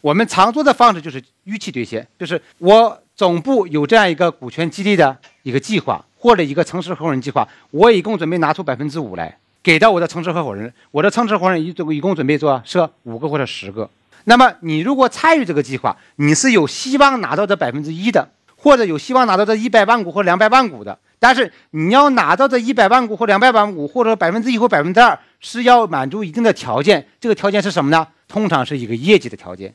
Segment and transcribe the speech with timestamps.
[0.00, 13.90] 我们常做的方式就是预期兑现，就是我总部有这样一个股权激励的一个计划，或者一个城市合伙人计划，我一共准备拿出百分之五来给到我的城市合伙人，我的城市合伙人一一共准备做设五个或者十个。
[14.24, 20.98] 那么你如果参与这个计划，你是有希望拿到这百分之一的，或者有希望拿到这一百万股或两百万股的。
[21.18, 27.06] 但是你要拿到这一百万股或两百万股，或者百分之一或百分之二，是要满足一定的条件。
[27.20, 28.06] 这个条件是什么呢？
[28.26, 29.74] 通常是一个业绩的条件。